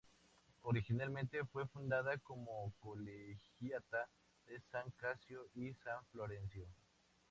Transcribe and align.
Originalmente 0.63 1.45
fue 1.45 1.67
fundada 1.67 2.17
como 2.17 2.73
colegiata 2.79 4.09
de 4.47 4.59
San 4.71 4.89
Casio 4.99 5.45
y 5.53 5.73
San 5.75 6.03
Florencio. 6.11 6.67